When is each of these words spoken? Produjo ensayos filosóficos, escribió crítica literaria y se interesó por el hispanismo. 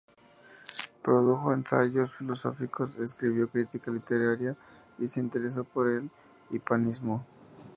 Produjo 1.03 1.53
ensayos 1.53 2.15
filosóficos, 2.15 2.95
escribió 2.95 3.47
crítica 3.51 3.91
literaria 3.91 4.57
y 4.97 5.07
se 5.07 5.19
interesó 5.19 5.63
por 5.63 5.87
el 5.91 6.09
hispanismo. 6.49 7.23